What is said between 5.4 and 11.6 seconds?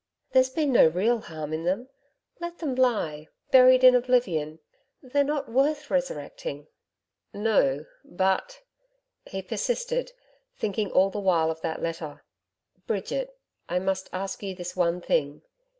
worth resurrecting.' 'No, but,' he persisted thinking all the while